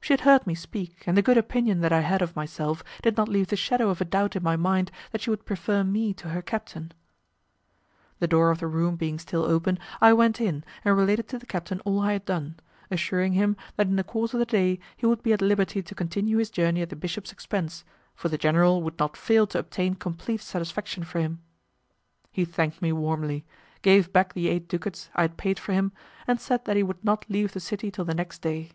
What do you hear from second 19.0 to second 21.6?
fail to obtain complete satisfaction for him.